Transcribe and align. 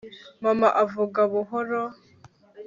mama 0.43 0.67
avuga 0.83 1.19
buhoro 1.31 1.81